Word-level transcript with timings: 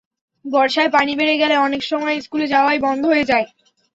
বর্ষায় 0.45 0.91
পানি 0.91 1.11
বেড়ে 1.15 1.35
গেলে 1.37 1.55
অনেক 1.57 1.81
সময় 1.83 2.15
স্কুলে 2.21 2.45
যাওয়াই 2.47 2.79
বন্ধ 2.79 3.01
হয়ে 3.05 3.25
যায়। 3.25 3.45